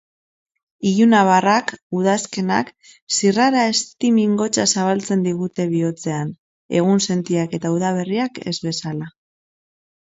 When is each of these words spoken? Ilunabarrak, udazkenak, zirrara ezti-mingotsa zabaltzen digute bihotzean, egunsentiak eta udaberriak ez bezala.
Ilunabarrak, 0.91 1.73
udazkenak, 1.99 2.71
zirrara 3.19 3.67
ezti-mingotsa 3.75 4.67
zabaltzen 4.75 5.25
digute 5.29 5.69
bihotzean, 5.77 6.35
egunsentiak 6.83 7.59
eta 7.63 7.77
udaberriak 7.79 8.45
ez 8.55 8.61
bezala. 8.69 9.17